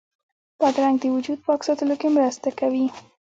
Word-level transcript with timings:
بادرنګ 0.59 0.97
د 1.01 1.05
وجود 1.15 1.39
پاک 1.45 1.61
ساتلو 1.67 1.95
کې 2.01 2.07
مرسته 2.17 2.49
کوي. 2.59 2.85